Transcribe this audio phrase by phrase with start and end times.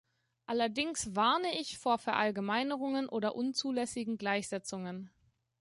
[0.47, 5.11] Allerdings warne ich vor Verallgemeinerungen oder unzulässigen Gleichsetzungen.